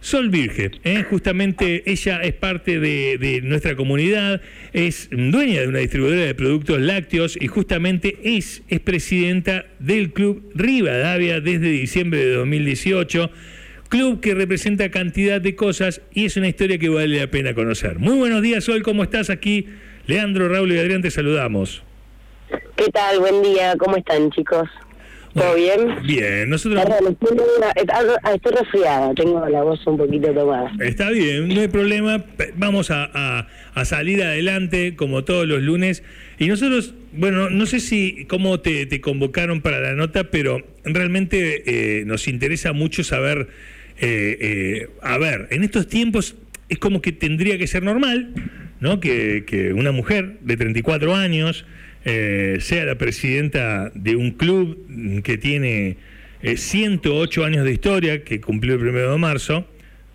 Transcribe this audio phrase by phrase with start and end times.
[0.00, 1.04] Sol Virge, ¿eh?
[1.08, 4.40] justamente ella es parte de, nuestra comunidad,
[4.72, 10.50] es dueña de una distribuidora de productos lácteos y justamente es, es presidenta del Club
[10.54, 13.30] Rivadavia desde diciembre de 2018,
[13.88, 17.98] club que representa cantidad de cosas y es una historia que vale la pena conocer.
[17.98, 19.66] Muy buenos días Sol, ¿cómo estás aquí?
[20.06, 21.82] Leandro, Raúl y Adrián te saludamos.
[22.76, 23.18] ¿Qué tal?
[23.18, 24.68] Buen día, ¿cómo están chicos?
[25.36, 26.02] ¿Todo bien?
[26.06, 26.82] Bien, nosotros...
[28.34, 30.72] estoy resfriada, tengo la voz un poquito tomada.
[30.80, 32.24] Está bien, no hay problema,
[32.56, 33.46] vamos a,
[33.84, 36.02] salir adelante como todos los lunes.
[36.38, 42.04] Y nosotros, bueno, no sé si cómo te, convocaron para la nota, pero realmente eh,
[42.06, 43.48] nos interesa mucho saber,
[44.00, 46.36] eh, eh, a ver, en estos tiempos
[46.70, 48.32] es como que tendría que ser normal,
[48.80, 49.00] ¿no?
[49.00, 51.66] Que, que una mujer de 34 años
[52.08, 55.96] eh, sea la presidenta de un club que tiene
[56.40, 59.66] 108 eh, años de historia, que cumplió el primero de marzo,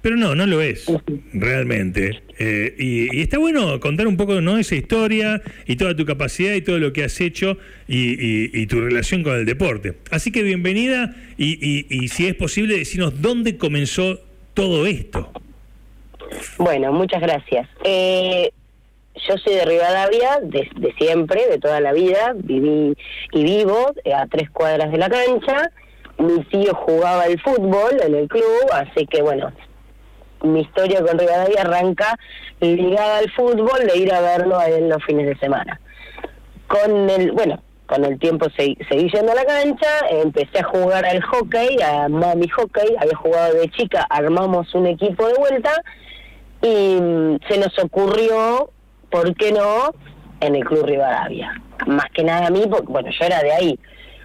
[0.02, 0.86] pero no, no lo es,
[1.34, 2.24] realmente.
[2.40, 4.58] Eh, y, está bueno contar un poco ¿no?
[4.58, 7.58] esa historia y toda tu capacidad y todo lo que has hecho
[7.90, 9.96] y, tu relación con el deporte.
[10.12, 14.22] Así que bienvenida y, y si es posible decirnos dónde comenzó
[14.54, 15.30] todo esto.
[16.58, 17.68] Bueno, muchas gracias.
[17.84, 18.52] Eh,
[19.16, 22.96] yo soy de Rivadavia, de, siempre, de toda la vida, viví
[23.32, 25.72] y vivo eh, a tres cuadras de la cancha.
[26.18, 29.52] Mi tío jugaba el fútbol en el club, así que bueno,
[30.44, 32.18] mi historia con Rivadavia arranca
[32.60, 35.80] ligada al fútbol, de ir a verlo a él los fines de semana.
[36.68, 41.22] Con el, bueno, con el tiempo seguí, yendo a la cancha, empecé a jugar al
[41.22, 45.74] hockey, a mami hockey, había jugado de chica, armamos un equipo de vuelta
[46.62, 48.72] y mm, se nos ocurrió
[49.12, 49.94] ¿por qué no
[50.40, 51.62] en el Club Rivadavia?
[51.86, 53.80] Más que nada a mí, porque bueno, yo era de ahí.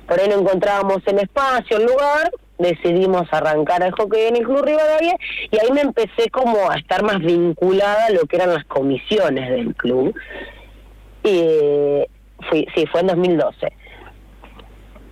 [0.06, 4.64] Por ahí no encontrábamos el espacio, el lugar, decidimos arrancar el hockey en el Club
[4.64, 5.16] Rivadavia
[5.50, 9.50] y ahí me empecé como a estar más vinculada a lo que eran las comisiones
[9.50, 10.14] del club.
[11.24, 12.04] Y
[12.48, 13.72] fui, sí, fue en 2012.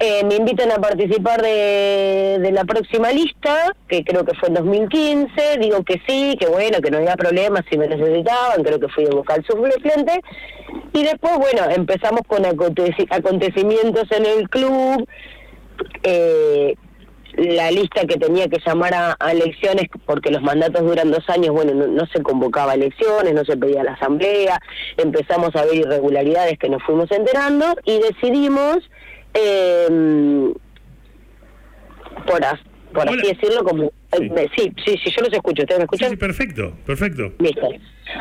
[0.06, 5.56] Eh, me invitan a participar de, la próxima lista, que creo que fue en 2015.
[5.58, 8.62] Digo que sí, que bueno, que no había problema si me necesitaban.
[8.62, 10.20] Creo que fui de vocal suplente.
[10.92, 15.08] Y después, bueno, empezamos con acontecimientos en el club.
[16.02, 16.74] Eh,
[17.38, 21.72] la lista que tenía que llamar a, elecciones, porque los mandatos duran dos años, bueno,
[21.72, 24.60] no, no, se convocaba elecciones, no se pedía la asamblea,
[24.98, 28.88] empezamos a ver irregularidades que nos fuimos enterando y decidimos
[29.34, 30.52] eh,
[32.26, 32.40] por,
[32.92, 33.92] por así decirlo, como...
[34.16, 34.30] Sí.
[34.56, 34.96] sí.
[35.04, 36.10] sí, yo los escucho, ¿ustedes me escuchan?
[36.10, 37.32] Sí, perfecto, perfecto.
[37.40, 37.68] Listo.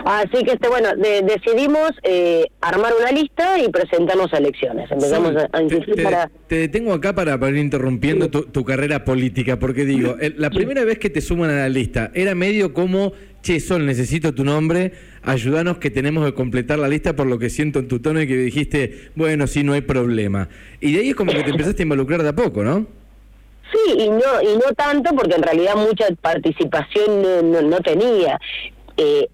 [0.05, 4.89] Así que, este bueno, decidimos eh, armar una lista y presentarnos a elecciones.
[4.89, 6.31] Empezamos a, te, para...
[6.47, 10.83] Te detengo acá para, para ir interrumpiendo tu, tu, carrera política, porque digo, la primera
[10.83, 14.93] vez que te suman a la lista, era medio como, che, Sol, necesito tu nombre,
[15.21, 18.27] ayúdanos que tenemos que completar la lista por lo que siento en tu tono y
[18.27, 20.47] que dijiste, bueno, sí, no hay problema.
[20.79, 22.87] Y de ahí es como que te empezaste a involucrar de a poco, ¿no?
[23.71, 28.39] Sí, y no y no tanto porque en realidad mucha participación no, no, tenía.
[28.97, 29.27] Eh,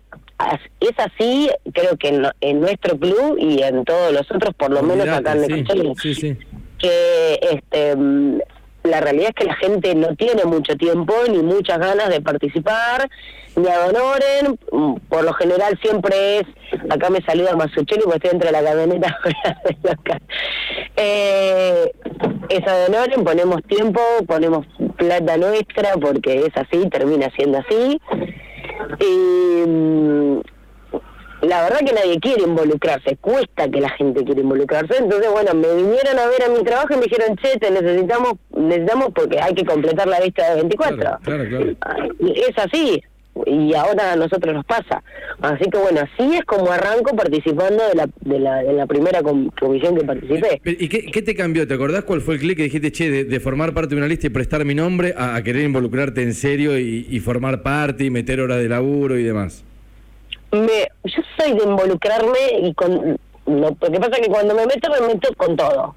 [0.79, 5.07] es así, creo que en, nuestro club y en todos los otros, por lo menos
[5.07, 5.65] acá en
[5.97, 6.37] sí, sí,
[6.79, 7.95] que este
[8.83, 13.09] la realidad es que la gente no tiene mucho tiempo ni muchas ganas de participar,
[13.55, 14.57] ni adonoren,
[15.09, 16.45] por lo general siempre es,
[16.89, 19.17] acá me saluda Masucheli porque estoy entre la camioneta
[20.95, 21.91] eh,
[22.49, 24.65] es adonoren, ponemos tiempo, ponemos
[24.97, 27.99] plata nuestra porque es así, termina siendo así.
[28.99, 30.38] Y
[31.41, 34.97] la verdad que nadie quiere involucrarse, cuesta que la gente quiera involucrarse.
[34.97, 38.33] Entonces, bueno, me vinieron a ver a mi trabajo y me dijeron, che, te necesitamos,
[38.55, 41.19] necesitamos porque hay que completar la lista de 24.
[41.23, 41.75] Claro, claro,
[42.19, 43.01] Es así,
[43.45, 45.01] y ahora a nosotros nos pasa.
[45.41, 49.21] Así que bueno, así es como arranco participando de la, de la, de la primera
[49.21, 50.61] comisión que participé.
[50.65, 51.67] ¿Y qué, te cambió?
[51.67, 54.27] ¿Te acordás cuál fue el clic que dijiste, che, de, formar parte de una lista
[54.27, 58.41] y prestar mi nombre a, querer involucrarte en serio y, y formar parte y meter
[58.41, 59.63] horas de laburo y demás?
[60.51, 64.91] Me, yo soy de involucrarme y con lo, que pasa es que cuando me meto
[64.91, 65.95] me meto con todo.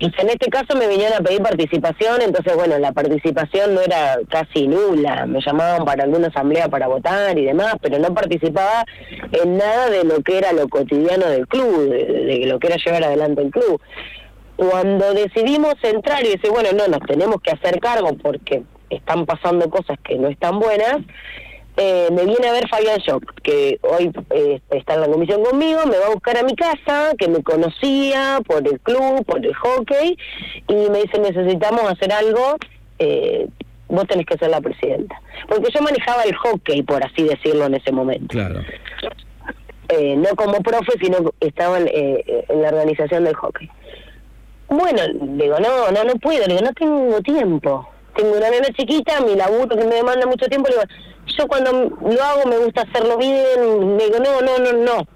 [0.00, 4.18] Y en este caso me vinieron a pedir participación entonces bueno la participación no era
[4.28, 5.26] casi nula.
[5.26, 8.84] Me llamaban para alguna asamblea para votar y demás pero no participaba
[9.32, 12.76] en nada de lo que era lo cotidiano del club de, de lo que era
[12.76, 13.80] llevar adelante el club.
[14.56, 19.70] Cuando decidimos entrar y decir bueno no nos tenemos que hacer cargo porque están pasando
[19.70, 20.98] cosas que no están buenas
[21.76, 25.80] eh, me viene a ver Fabián Shock, que hoy eh, está en la comisión conmigo,
[25.86, 29.54] me va a buscar a mi casa, que me conocía por el club, por el
[29.54, 30.16] hockey,
[30.68, 32.56] y me dice necesitamos hacer algo,
[32.98, 33.48] eh,
[33.88, 35.20] vos tenés que ser la presidenta.
[35.48, 38.28] Porque yo manejaba el hockey, por así decirlo, en ese momento.
[38.28, 38.60] Claro.
[39.88, 43.68] Eh, no como profe, sino estaba en, eh, en la organización del hockey.
[44.68, 47.88] Bueno, digo, no, no, no puedo, digo, no tengo tiempo.
[48.16, 50.82] Tengo una nena chiquita, mi laburo que me demanda mucho tiempo, digo,
[51.26, 55.06] yo cuando lo hago me gusta hacerlo bien, digo, no, no, no, no.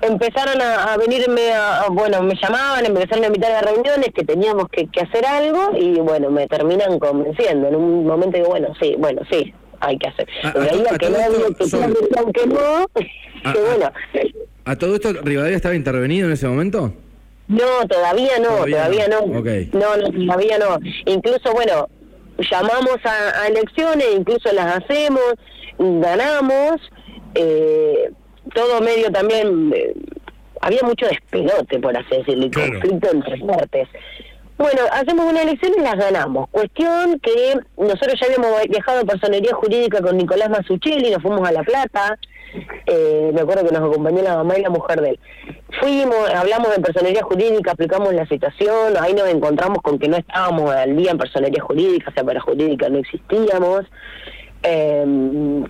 [0.00, 4.24] Empezaron a, a venirme, a, a- bueno, me llamaban, empezaron a invitar a reuniones que
[4.24, 7.68] teníamos que, que hacer algo y bueno, me terminan convenciendo.
[7.68, 10.28] En un momento digo, bueno, sí, bueno, sí, hay que hacer.
[10.44, 11.80] A- Pero to- veía a que no, que Sol.
[12.00, 12.86] decían que no,
[13.52, 13.92] que bueno.
[14.64, 16.92] ¿A todo esto Rivadavia estaba intervenido en ese momento?
[17.48, 19.26] No, todavía no, Todavía todavía, no.
[19.26, 19.42] no.
[19.72, 20.78] No, no, todavía no.
[21.06, 21.88] Incluso, bueno,
[22.50, 25.34] llamamos a, a elecciones, incluso las hacemos,
[25.78, 26.80] ganamos,
[27.34, 28.10] eh,
[28.54, 29.94] todo medio también, eh,
[30.60, 32.72] había mucho despelote, por así decirlo, y Claro.
[32.72, 33.88] conflicto entre partes.
[34.58, 36.48] Bueno, hacemos una elección y las ganamos.
[36.50, 41.52] Cuestión que nosotros ya habíamos viajado a personería jurídica con Nicolás Masuchelli, nos fuimos a
[41.52, 42.18] La Plata,
[42.86, 45.20] eh, me acuerdo que nos acompañó la mamá y la mujer de él.
[45.80, 50.70] Fuimos, hablamos de personería jurídica, explicamos la situación, ahí nos encontramos con que no estábamos
[50.70, 53.82] al día en personería jurídica, o sea, para jurídica no existíamos.
[54.62, 55.64] Eh,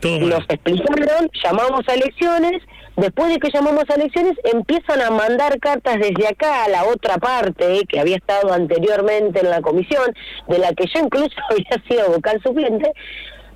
[0.00, 0.28] Todo mal.
[0.28, 2.62] nos explicaron, llamamos a elecciones,
[2.96, 7.18] después de que llamamos a elecciones empiezan a mandar cartas desde acá a la otra
[7.18, 10.14] parte que había estado anteriormente en la comisión,
[10.46, 12.92] de la que yo incluso había sido vocal suplente,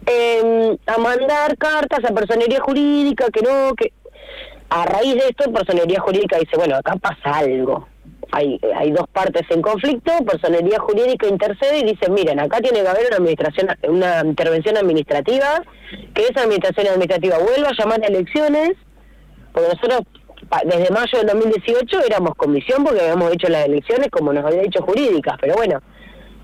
[0.06, 3.92] eh, a mandar cartas a personería jurídica, que no, que
[4.70, 7.88] a raíz de esto personería jurídica dice, bueno, acá pasa algo.
[8.30, 12.88] Hay, hay dos partes en conflicto, personería jurídica intercede y dice, miren, acá tiene que
[12.88, 15.62] haber una administración, una intervención administrativa,
[16.14, 18.70] que esa administración administrativa vuelva a llamar a elecciones,
[19.52, 20.00] porque nosotros
[20.64, 24.82] desde mayo del 2018 éramos comisión porque habíamos hecho las elecciones como nos había dicho
[24.82, 25.80] jurídicas, pero bueno,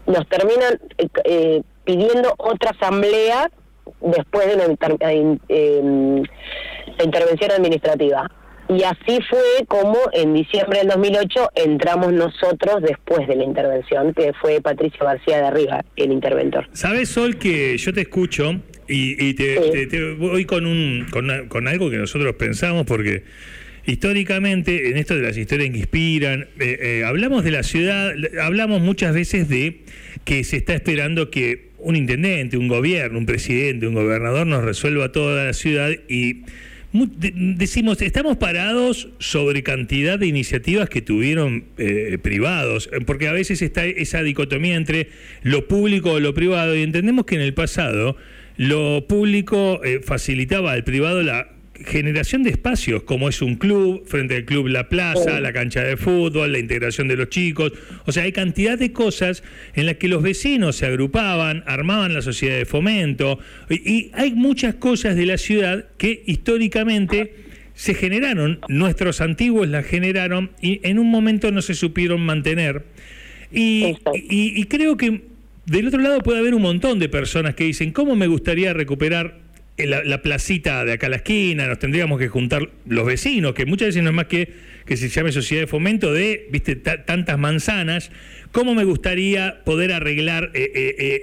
[0.07, 1.63] nos terminan eh, eh,
[1.93, 3.51] pidiendo otra asamblea
[4.03, 6.23] después de inter- eh, eh,
[7.03, 8.31] intervención administrativa.
[8.69, 14.35] Y así fue como en diciembre del 2008 entramos nosotros después de la intervención, que
[14.39, 16.69] fue Patricio García de Arriba, el interventor.
[16.75, 19.71] ¿Sabes, Sol, que yo te escucho y, y te, Sí.
[19.73, 21.07] te- te voy con, un,
[21.49, 23.25] con algo que nosotros pensamos porque
[23.87, 28.13] históricamente, en esto de las historias que inspiran, eh, eh, hablamos de la ciudad,
[28.43, 29.81] hablamos muchas veces de
[30.27, 35.13] que se está esperando que un intendente, un gobierno, un presidente, un gobernador nos resuelva
[35.13, 36.43] toda la ciudad y
[36.93, 43.61] decimos, estamos parados sobre cantidad de iniciativas que tuvieron eh, privados, eh, porque a veces
[43.61, 45.09] está esa dicotomía entre
[45.43, 48.17] lo público o lo privado, y entendemos que en el pasado
[48.57, 54.37] lo público eh, facilitaba al privado la generación de espacios, como es un club, frente
[54.37, 57.73] al club La Plaza, la cancha de fútbol, la integración de los chicos.
[58.07, 59.43] O sea, hay cantidad de cosas
[59.75, 63.39] en las que los vecinos se agrupaban, armaban la sociedad de fomento,
[63.71, 67.35] y, y hay muchas cosas de la ciudad que históricamente
[67.75, 72.85] se generaron, nuestros antiguos las generaron y en un momento no se supieron mantener.
[73.53, 74.13] Y, Exacto.
[74.17, 75.23] y- y creo que
[75.67, 79.39] del otro lado puede haber un montón de personas que dicen, ¿cómo me gustaría recuperar
[79.87, 81.67] la, la placita de acá a la esquina?
[81.67, 85.11] Nos tendríamos que juntar los vecinos, que muchas veces no es más que que se
[85.11, 88.11] llame sociedad de fomento de, viste, ta- tantas manzanas.
[88.53, 91.23] ¿Cómo me gustaría poder arreglar eh, eh, eh,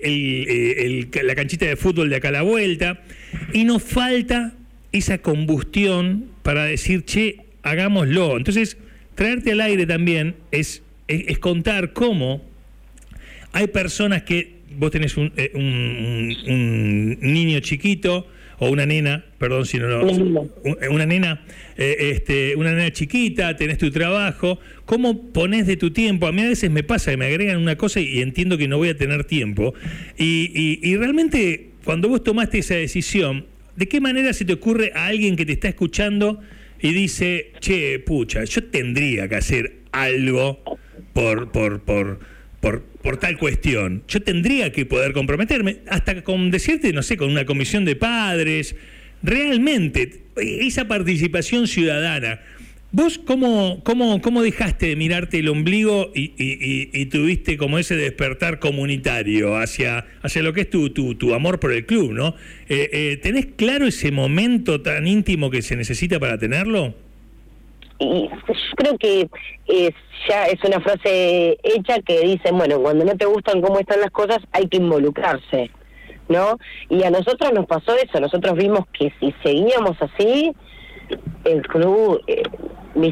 [0.85, 3.01] el- eh, la canchita de fútbol de acá a la vuelta?
[3.53, 4.53] Y nos falta
[4.91, 8.37] esa combustión para decir, che, hagámoslo.
[8.37, 8.77] Entonces,
[9.15, 12.47] traerte al aire también es, es, contar cómo
[13.51, 18.27] hay personas que vos tenés eh, un- un niño chiquito
[18.59, 20.05] o una nena, perdón si no lo...
[20.05, 20.41] Nena.
[20.41, 21.45] un- Una nena,
[21.77, 26.27] eh, este, una nena chiquita, tenés tu trabajo, ¿cómo pones de tu tiempo?
[26.27, 28.77] A mí a veces me pasa que me agregan una cosa y entiendo que no
[28.77, 29.73] voy a tener tiempo.
[30.17, 33.45] Y, y- y realmente cuando vos tomaste esa decisión,
[33.75, 36.39] ¿de qué manera se te ocurre a alguien que te está escuchando
[36.81, 40.61] y dice, che, pucha, yo tendría que hacer algo
[41.13, 42.19] por, por, por,
[43.01, 44.03] por, tal cuestión.
[44.07, 48.75] Yo tendría que poder comprometerme, hasta con decirte, no sé, con una comisión de padres,
[49.21, 52.41] realmente, esa participación ciudadana.
[52.91, 59.57] ¿Vos cómo, cómo, cómo dejaste de mirarte el ombligo y tuviste como ese despertar comunitario
[59.57, 62.35] hacia, hacia lo que es tu, tu, tu amor por el club, ¿no?
[62.69, 66.95] Eh, eh, ¿Tenés claro ese momento tan íntimo que se necesita para tenerlo?
[67.99, 69.29] Y yo creo que
[69.67, 69.91] es,
[70.27, 74.11] ya es una frase hecha que dice, bueno, cuando no te gustan cómo están las
[74.11, 75.71] cosas hay que involucrarse,
[76.27, 76.57] ¿no?
[76.89, 80.53] Y a nosotros nos pasó eso, nosotros vimos que si seguíamos así,
[81.43, 82.43] el club eh,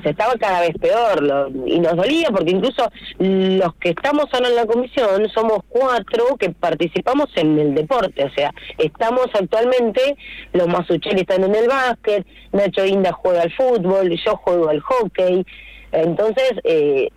[0.06, 4.56] estaba cada vez peor lo- y nos dolía porque incluso los que estamos ahora en
[4.56, 10.16] la comisión somos cuatro que participamos en el deporte, o sea, estamos actualmente,
[10.54, 15.46] los Masucheli están en el básquet, Nacho Inda juega al fútbol, yo juego al hockey,
[15.92, 17.10] entonces eh,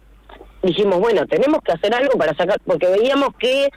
[0.62, 3.68] dijimos, bueno, tenemos que hacer algo para sacar, porque veíamos que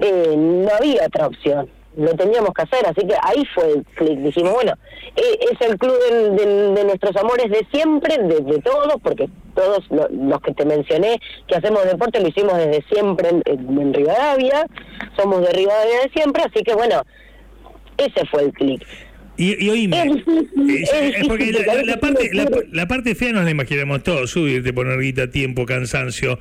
[0.00, 4.18] eh, no había otra opción, lo teníamos que hacer, así que ahí fue el clic,
[4.20, 4.72] dijimos, bueno,
[5.16, 9.28] eh, es el club del- del- de nuestros amores de siempre, de, de todos, porque
[9.54, 13.80] todos lo- los que te mencioné que hacemos deporte lo hicimos desde siempre en, en-
[13.80, 14.66] en Rivadavia,
[15.16, 17.02] somos de Rivadavia de siempre, así que bueno,
[17.96, 18.84] ese fue el clic.
[19.36, 20.48] Y, y oíme, Es eh,
[20.78, 22.30] es eh, porque la, la- la parte,
[22.72, 26.38] la parte fea nos la imaginamos todos, subirte, poner guita, tiempo, cansancio.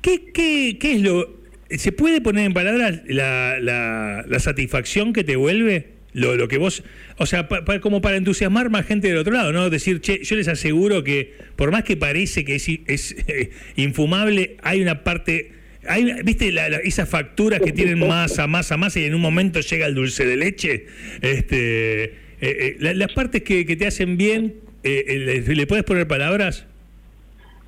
[0.00, 1.39] ¿Qué, qué, qué es lo...
[1.78, 5.88] ¿Se puede poner en palabras la, la, la satisfacción que te vuelve?
[6.12, 6.82] Lo, lo que vos...
[7.18, 9.70] O sea, pa- pa- como para entusiasmar más gente del otro lado, ¿no?
[9.70, 14.56] Decir, che, yo les aseguro que por más que parece que es, es eh, infumable,
[14.62, 15.52] hay una parte...
[15.86, 19.60] Hay, ¿Viste la- la- esas facturas que tienen masa, masa, masa y en un momento
[19.60, 20.86] llega el dulce de leche?
[21.22, 22.10] Este, eh,
[22.40, 26.08] eh, la- las partes que, que te hacen bien, eh, eh, ¿le, le puedes poner
[26.08, 26.66] palabras?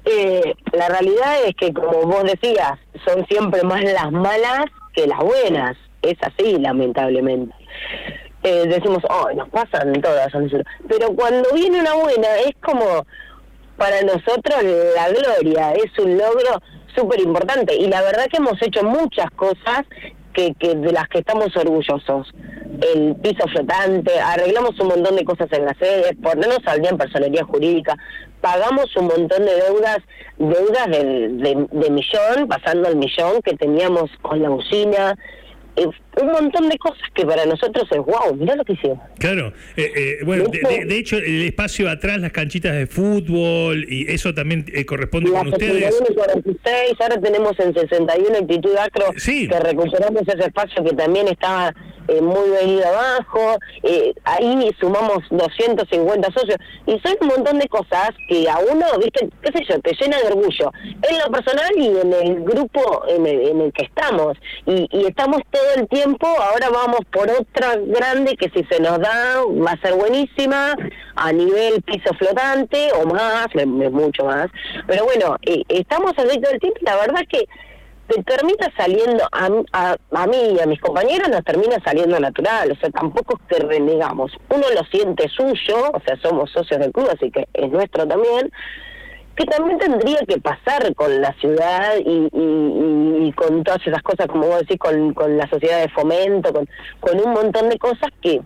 [0.04, 5.21] Eh, la realidad es que, como vos decías, son siempre más las malas que las
[5.21, 5.76] buenas.
[6.02, 7.54] Es así, lamentablemente.
[8.42, 10.32] Eh, decimos, oh, nos pasan todas.
[10.88, 13.06] Pero cuando viene una buena, es como
[13.76, 14.62] para nosotros
[14.97, 16.61] la gloria, es un logro
[16.94, 17.75] súper importante.
[17.76, 19.85] Y la verdad que hemos hecho muchas cosas
[20.32, 22.32] que, que de las que estamos orgullosos.
[22.94, 26.99] El piso flotante, arreglamos un montón de cosas en las sedes, ponernos al día en
[26.99, 27.97] personería jurídica,
[28.43, 29.99] pagamos un montón de deudas,
[30.37, 35.17] deudas del- de, de millón, pasando al millón que teníamos con la usina,
[35.77, 35.87] eh,
[36.21, 38.99] un montón de cosas que para nosotros es wow, mirá lo que hicimos.
[39.19, 43.87] Claro, eh, eh, bueno, de, de- de hecho el espacio atrás, las canchitas de fútbol
[43.89, 45.95] y eso también eh, corresponde La con ustedes.
[45.95, 49.49] 61 y 46, ahora tenemos en 61 actitud acro, Sí.
[49.49, 51.73] que recuperamos ese espacio que también estaba
[52.09, 56.56] eh, muy venido abajo, eh, ahí sumamos 250 socios,
[56.87, 60.18] y son un montón de cosas que a uno, viste, qué sé yo, te llena
[60.18, 64.37] de orgullo, en lo personal y en el grupo en el, en el que estamos,
[64.66, 68.99] y, y estamos todo el tiempo, ahora vamos por otra grande que si se nos
[68.99, 70.75] da va a ser buenísima,
[71.14, 74.49] a nivel piso flotante o más, es mucho más,
[74.87, 77.47] pero bueno, eh, estamos así todo el tiempo y la verdad que
[78.14, 82.73] te termina saliendo, a, a, a mí y a mis compañeros nos termina saliendo natural,
[82.73, 86.92] o sea, tampoco es que renegamos, uno lo siente suyo, o sea, somos socios del
[86.92, 88.50] club, así que es nuestro también,
[89.35, 94.26] que también tendría que pasar con la ciudad y, y- y con todas esas cosas,
[94.26, 96.69] como vos decís, con, con la sociedad de fomento, con,
[97.00, 98.40] con un montón de cosas que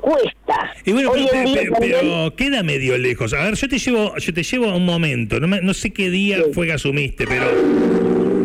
[0.00, 0.72] cuesta.
[0.84, 3.32] Y bueno, Hoy pero, en día pero- también- pero queda medio lejos.
[3.34, 5.38] A ver, yo te llevo, yo te llevo a un momento.
[5.38, 6.52] No, me- no sé qué día Sí.
[6.54, 7.46] fue que asumiste, pero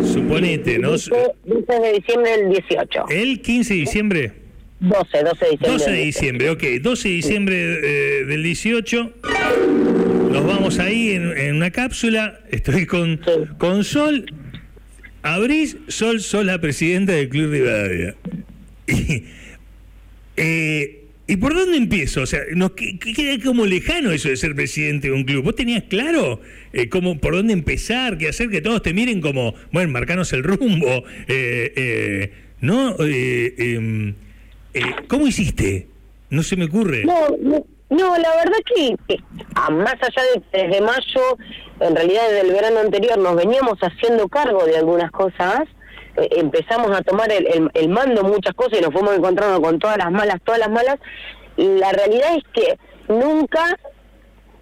[0.03, 0.91] suponete, ¿no?
[0.91, 1.11] 12
[1.45, 3.05] 12 de diciembre del 18.
[3.09, 4.31] El 15 de diciembre.
[4.79, 5.69] 12, 12 de diciembre.
[5.71, 6.63] 12 de diciembre, ok.
[6.81, 9.11] 12 de diciembre eh, del 18.
[10.31, 12.39] Nos vamos ahí en, en una cápsula.
[12.49, 13.31] Estoy con, Sí.
[13.57, 14.25] con Sol.
[15.23, 18.15] Abrís, Sol, Sol, la presidenta del Club Rivadavia.
[18.87, 19.25] Y,
[20.37, 22.21] eh, ¿Y por dónde empiezo?
[22.23, 25.43] O sea, nos que- que- queda como lejano eso de ser presidente de un club.
[25.43, 26.41] ¿Vos tenías claro
[26.73, 30.43] eh, cómo, por dónde empezar, qué hacer, que todos te miren como, bueno, marcanos el
[30.43, 31.03] rumbo?
[31.27, 32.95] Eh, eh, ¿No?
[32.99, 34.13] Eh, em,
[34.73, 35.87] eh, ¿Cómo hiciste?
[36.29, 37.03] No se me ocurre.
[37.05, 38.95] No, no, no, la verdad que,
[39.55, 41.37] a más allá de desde mayo,
[41.79, 45.67] en realidad desde el verano anterior nos veníamos haciendo cargo de algunas cosas, eh,
[46.15, 50.11] empezamos a tomar el, el, mando muchas cosas y nos fuimos encontrando con todas las
[50.11, 50.97] malas, todas las malas,
[51.57, 52.77] y la realidad es que
[53.07, 53.77] nunca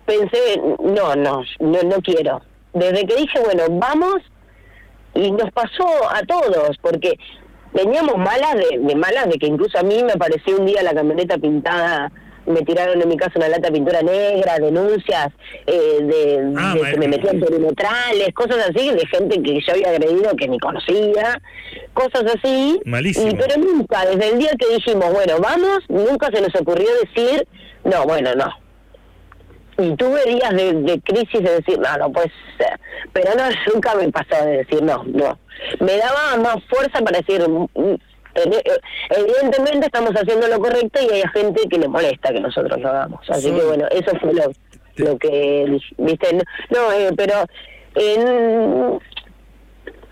[0.06, 2.42] pensé, no, no, no, no quiero.
[2.74, 4.18] Desde que dije, bueno, vamos,
[5.14, 7.18] y nos pasó a todos, porque
[7.74, 10.94] veníamos malas de, de malas de que incluso a mí me apareció un día la
[10.94, 12.12] camioneta pintada,
[12.50, 15.30] me tiraron en mi casa una lata de pintura negra, denuncias
[15.66, 19.90] eh, de, Ah, de que me metían perimetrales, cosas así, de gente que yo había
[19.90, 21.42] agredido que ni conocía,
[21.94, 22.80] cosas así.
[22.86, 23.30] Malísimo.
[23.30, 27.48] Y, pero nunca, desde el día que dijimos, bueno, vamos, nunca se nos ocurrió decir,
[27.84, 28.52] no, bueno, no,
[29.80, 32.80] y tuve días de, de crisis de decir, no, no puede ser.
[33.14, 35.40] Pero no, nunca me pasó de decir, no, no.
[35.80, 37.46] Me daba más fuerza para decir,
[38.44, 38.80] eh,
[39.10, 43.30] evidentemente estamos haciendo lo correcto y hay gente que le molesta que nosotros lo hagamos.
[43.30, 44.52] Así que bueno, eso fue lo,
[44.96, 47.46] lo que, viste, no, no, eh, pero...
[47.96, 49.00] en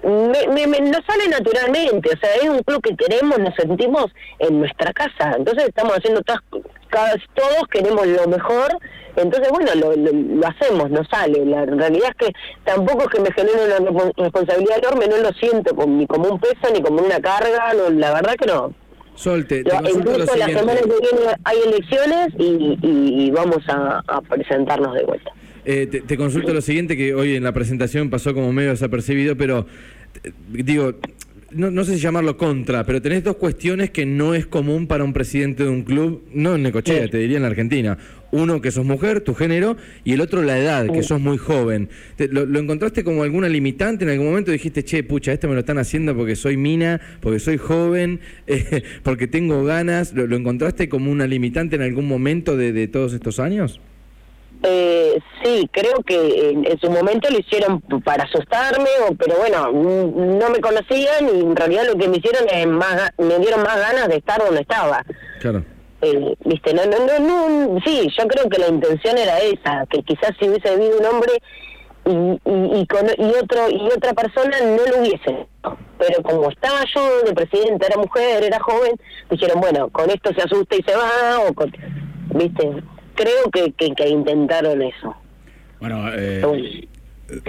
[0.03, 4.05] me, me, me- nos sale naturalmente, o sea, es un club que queremos, nos sentimos
[4.39, 6.41] en nuestra casa, entonces estamos haciendo todas
[6.87, 8.77] cada, todos queremos lo mejor,
[9.15, 11.45] entonces bueno, lo, lo, hacemos, no sale.
[11.45, 15.75] La realidad es que tampoco es que me genere una responsabilidad enorme, no lo siento
[15.87, 18.73] ni como un peso ni como una carga, no, la verdad que no.
[19.15, 25.31] Solte, incluso la semana que viene hay elecciones y, vamos a, presentarnos de vuelta.
[25.65, 29.35] Eh, te, te, consulto lo siguiente, que hoy en la presentación pasó como medio desapercibido,
[29.35, 29.65] pero
[30.23, 30.93] eh, digo,
[31.57, 35.03] no, no, sé si llamarlo contra, pero tenés dos cuestiones que no es común para
[35.03, 37.97] un presidente de un club, no en Necochea, te diría en la Argentina.
[38.31, 41.89] Uno, que sos mujer, tu género, y el otro, la edad, que sos muy joven.
[42.17, 44.51] lo, encontraste como alguna limitante en algún momento?
[44.51, 48.83] Dijiste, che, pucha, esto me lo están haciendo porque soy mina, porque soy joven, eh,
[49.03, 50.13] porque tengo ganas.
[50.13, 53.79] ¿Lo, encontraste como una limitante en algún momento de todos estos años?
[54.63, 60.49] Eh, sí, creo que en, su momento lo hicieron para asustarme, o, pero bueno, no
[60.49, 64.07] me conocían y en realidad lo que me hicieron es más, me dieron más ganas
[64.07, 65.05] de estar donde estaba.
[65.39, 65.63] Claro.
[66.01, 70.01] Eh, viste, no, no, no, no, sí, yo creo que la intención era esa, que
[70.03, 71.33] quizás si hubiese habido un hombre
[72.05, 75.47] y, y, y, con, y otro y otra persona no lo hubiese
[75.97, 78.93] pero como estaba yo de presidente era mujer era joven
[79.29, 81.69] dijeron bueno con esto se asusta y se va o con,
[82.29, 82.81] viste
[83.17, 85.13] creo que, que, intentaron eso.
[85.81, 86.87] Bueno, eh,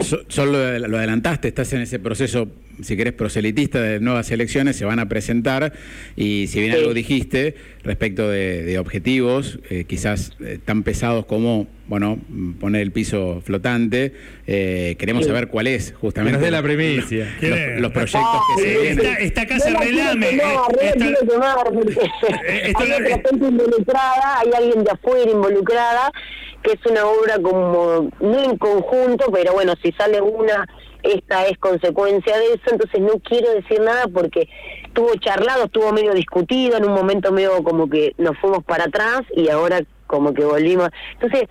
[0.01, 2.49] solo lo adelantaste, estás en ese proceso
[2.83, 5.73] si querés, proselitista de nuevas elecciones se van a presentar
[6.17, 12.19] y si bien algo dijiste respecto de, objetivos, eh, quizás eh, tan pesados como, bueno,
[12.61, 14.13] poner el piso flotante,
[14.47, 16.39] eh, queremos saber cuál es justamente.
[16.39, 17.35] de la primicia.
[17.79, 18.99] Los, proyectos que se vienen.
[18.99, 20.27] Esta, esta casa relame.
[22.77, 26.13] hay otra gente involucrada, hay alguien de afuera involucrada,
[26.63, 30.67] que es una obra como, no en conjunto, pero bueno, si sale una
[31.03, 34.49] esta es consecuencia de eso, entonces no quiero decir nada porque
[34.85, 39.23] estuvo charlado, estuvo medio discutido, en un momento medio como que nos fuimos para atrás
[39.35, 40.89] y ahora como que volvimos.
[41.21, 41.49] Entonces,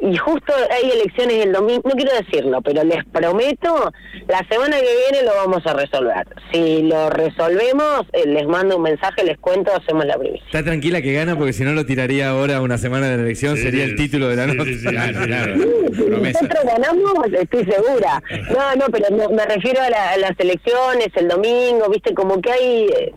[0.00, 3.92] y justo hay elecciones el domingo, no quiero decirlo, pero les prometo,
[4.28, 6.26] la semana que viene lo vamos a resolver.
[6.50, 10.46] Si lo resolvemos, eh, les mando un mensaje, les cuento, hacemos la previsión.
[10.46, 13.56] Está tranquila que gana porque si no lo tiraría ahora una semana de la elección,
[13.56, 14.76] sería el título de la noche.
[14.82, 18.22] nosotros ganamos, estoy segura.
[18.50, 23.12] No, no, pero me refiero a, las elecciones, el domingo, viste, como que hay, eh,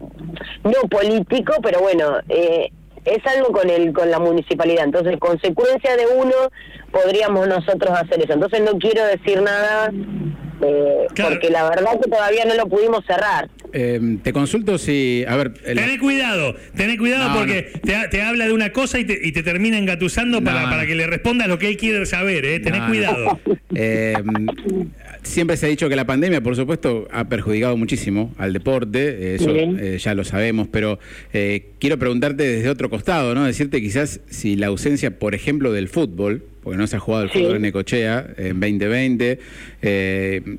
[0.63, 2.71] no político, pero bueno, eh,
[3.05, 4.85] es algo con el con la municipalidad.
[4.85, 6.35] Entonces, consecuencia de uno,
[6.91, 8.33] podríamos nosotros hacer eso.
[8.33, 9.91] Entonces, no quiero decir nada
[10.61, 13.49] eh, porque la verdad que todavía no lo pudimos cerrar.
[13.71, 15.53] Eh, te consulto si, a ver...
[15.53, 19.77] Tené cuidado, tené cuidado porque Te, habla de una cosa y te, y te termina
[19.77, 22.59] engatusando para, para que le respondas lo que él quiere saber, ¿eh?
[22.59, 23.39] Tené cuidado.
[23.75, 24.15] Eh,
[25.23, 29.53] siempre se ha dicho que la pandemia, por supuesto, ha perjudicado muchísimo al deporte, eso
[29.97, 30.99] ya lo sabemos, pero
[31.31, 33.45] quiero preguntarte desde otro costado, ¿no?
[33.45, 37.29] Decirte quizás si la ausencia, por ejemplo, del fútbol, porque no se ha jugado el
[37.29, 39.39] fútbol en Necochea en 2020.
[39.81, 40.57] Eh,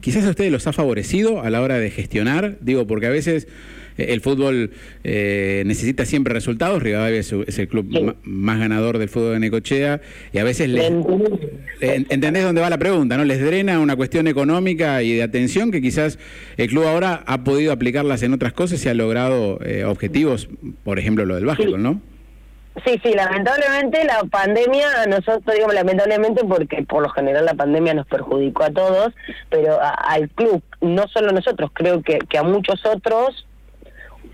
[0.00, 3.46] quizás a ustedes los ha favorecido a la hora de gestionar, digo, porque a veces
[3.46, 3.50] eh,
[3.96, 4.70] el fútbol
[5.04, 10.00] eh, necesita siempre resultados, Rivadavia es, el club más ganador del fútbol de Necochea,
[10.32, 10.92] y a veces les,
[11.80, 13.24] entendés dónde va la pregunta, ¿no?
[13.24, 16.18] Les drena una cuestión económica y de atención que quizás
[16.56, 20.48] el club ahora ha podido aplicarlas en otras cosas y ha logrado objetivos,
[20.84, 22.00] por ejemplo lo del básquetbol, ¿no?
[22.86, 28.06] Sí, sí, lamentablemente la pandemia, nosotros digo lamentablemente porque por lo general la pandemia nos
[28.06, 29.12] perjudicó a todos,
[29.50, 33.46] pero al club, no solo nosotros, creo que, que a muchos otros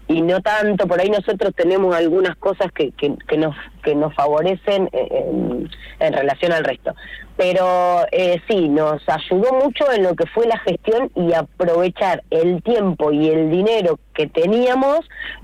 [0.08, 4.88] y no tanto, por ahí nosotros tenemos algunas cosas que, que, nos, que nos favorecen
[4.92, 5.68] en,
[6.12, 6.94] relación al resto.
[7.36, 12.62] Pero eh, sí, nos ayudó mucho en lo que fue la gestión y aprovechar el
[12.62, 15.00] tiempo y el dinero que teníamos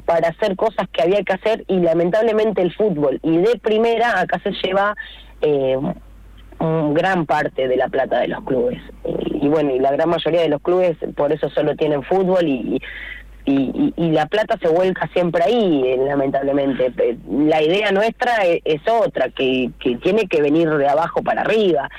[0.07, 4.40] para hacer cosas que había que hacer y lamentablemente el fútbol y de primera acá
[4.42, 4.96] se lleva
[5.42, 5.77] eh,
[6.59, 8.81] gran parte de la plata de los clubes.
[9.05, 12.48] Y, y, bueno, y la gran mayoría de los clubes por eso solo tienen fútbol
[12.48, 12.81] y,
[13.46, 16.92] y, y, la plata se vuelca siempre ahí, eh, lamentablemente.
[17.28, 21.90] La idea nuestra e, es, otra, que, que tiene que venir de abajo para arriba.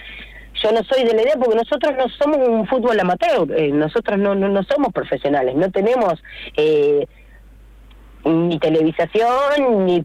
[0.64, 4.18] Yo no soy de la idea porque nosotros no somos un fútbol amateur, eh, nosotros
[4.18, 6.14] no, no, no, somos profesionales, no tenemos
[6.58, 7.06] eh,
[8.24, 10.04] ni televisación, ni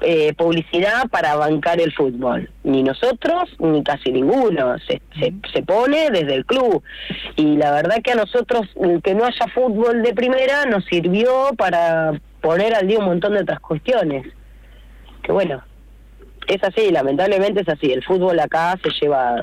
[0.00, 2.50] eh, publicidad para bancar el fútbol.
[2.62, 4.76] Ni nosotros, ni casi ninguno.
[4.86, 5.00] Se,
[5.52, 6.82] se, pone desde el club.
[7.36, 8.68] Y la verdad que a nosotros,
[9.02, 13.40] que no haya fútbol de primera, nos sirvió para poner al día un montón de
[13.40, 14.26] otras cuestiones.
[15.22, 15.62] Que bueno,
[16.46, 17.92] es así, lamentablemente es así.
[17.92, 19.40] El fútbol acá se lleva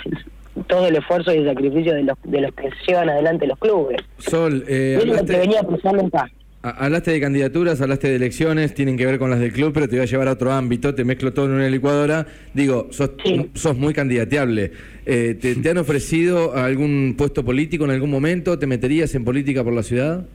[0.68, 4.00] todo el esfuerzo y el sacrificio de los, de los que llevan adelante los clubes.
[4.18, 6.30] Sol, eh, es lo que venía pasando acá.
[6.60, 9.94] Hablaste de candidaturas, hablaste de elecciones, tienen que ver con las del club, pero te
[9.94, 12.26] voy a llevar a otro ámbito, te mezclo todo en una licuadora.
[12.52, 13.10] Digo, sos,
[13.54, 14.72] sos muy candidateable.
[15.06, 18.58] Eh, ¿te, han ofrecido algún puesto político en algún momento?
[18.58, 20.26] ¿Te meterías en política por la ciudad?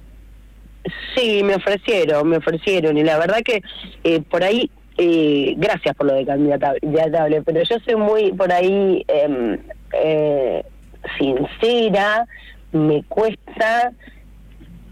[1.13, 2.97] Sí, me ofrecieron, me ofrecieron.
[2.97, 3.62] Y la verdad que
[4.05, 9.03] eh, por ahí, eh, gracias por lo de candidatable, pero yo soy muy por ahí
[9.09, 9.57] em,
[11.19, 12.25] sincera,
[12.71, 13.91] me cuesta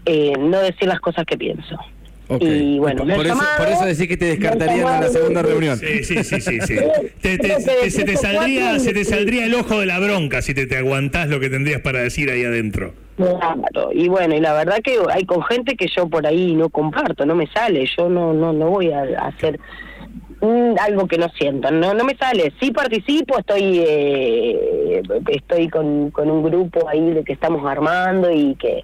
[0.04, 1.78] eh, no decir las cosas que pienso.
[2.40, 5.76] Y bueno, por, eso, por eso decís que te descartarían en la segunda reunión.
[5.78, 6.60] Sí, sí, sí, sí.
[7.20, 11.28] se, te saldría, se te saldría el ojo de la bronca si te, te aguantás
[11.28, 12.94] lo que tendrías para decir ahí adentro.
[13.16, 16.70] Claro, y bueno, y la verdad que hay con gente que yo por ahí no
[16.70, 19.60] comparto, no me sale, yo no no no voy a hacer
[20.80, 22.52] algo que no siento, no no me sale.
[22.58, 28.54] Sí participo, estoy eh, estoy con, con un grupo ahí de que estamos armando y
[28.54, 28.82] que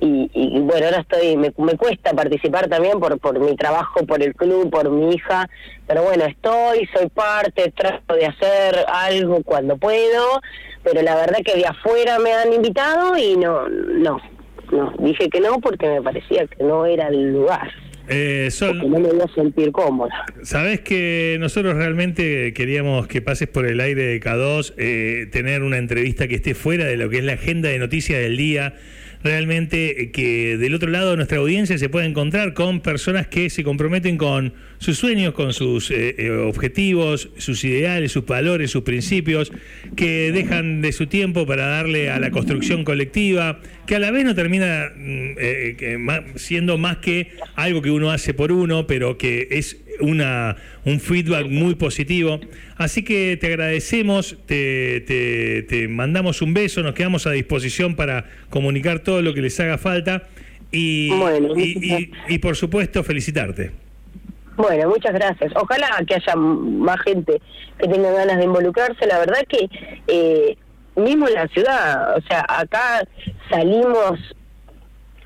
[0.00, 4.22] y, y bueno ahora estoy me, me cuesta participar también por por mi trabajo, por
[4.22, 5.48] el club, por mi hija,
[5.86, 10.40] pero bueno estoy, soy parte, trato de hacer algo cuando puedo,
[10.82, 14.20] pero la verdad que de afuera me han invitado y no no
[14.72, 17.70] no dije que no porque me parecía que no era el lugar.
[18.12, 20.24] Eh, no me voy a sentir cómoda.
[20.42, 25.78] Sabes que nosotros realmente queríamos que pases por el aire de K2, eh, tener una
[25.78, 28.74] entrevista que esté fuera de lo que es la agenda de noticias del día
[29.22, 33.64] realmente eh, que del otro lado nuestra audiencia se puede encontrar con personas que se
[33.64, 39.52] comprometen con sus sueños, con sus eh, eh, objetivos, sus ideales, sus valores, sus principios,
[39.96, 44.24] que dejan de su tiempo para darle a la construcción colectiva, que a la vez
[44.24, 49.76] no termina mm, siendo más que algo que uno hace por uno, pero que es
[50.00, 52.40] una, un feedback muy positivo.
[52.76, 59.00] Así que te agradecemos, te, te, mandamos un beso, nos quedamos a disposición para comunicar
[59.00, 60.24] todo lo que les haga falta
[60.72, 61.10] y,
[62.28, 63.72] y, por supuesto felicitarte.
[64.56, 65.52] Bueno, muchas gracias.
[65.56, 67.40] Ojalá que haya más gente
[67.78, 69.06] que tenga ganas de involucrarse.
[69.06, 69.68] La verdad que
[70.06, 70.56] eh,
[70.96, 73.02] mismo en la ciudad, o sea, acá
[73.48, 74.18] salimos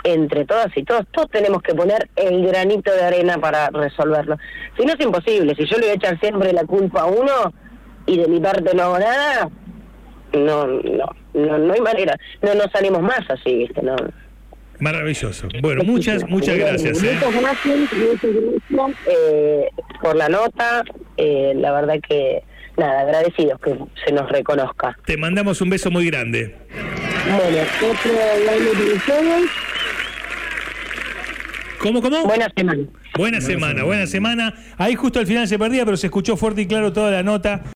[0.05, 4.37] entre todas y todos, todos tenemos que poner el granito de arena para resolverlo.
[4.79, 7.53] Si no es imposible, si yo le voy a echar siempre la culpa a uno
[8.07, 9.49] y de mi parte no hago nada,
[10.35, 13.83] no, no, no, no hay manera, no nos salimos más así, ¿viste?
[13.83, 13.97] No.
[14.79, 15.49] Maravilloso.
[15.63, 17.03] Bueno, muchas, muchas gracias.
[17.03, 17.19] ¿eh?
[17.25, 17.91] Muchas gracias,
[19.07, 19.69] eh,
[20.03, 20.85] por la nota.
[21.17, 22.43] Eh, la verdad que,
[22.77, 24.99] nada, agradecidos que se nos reconozca.
[25.07, 26.57] Te mandamos un beso muy grande.
[27.25, 28.13] Bueno, otro
[28.53, 28.71] año
[31.85, 32.25] ¿Cómo, cómo?
[32.25, 32.83] Buena semana.
[33.15, 34.55] Buena semana, buena semana.
[34.79, 37.63] Ahí justo al final se perdía, pero se escuchó fuerte y claro toda la nota.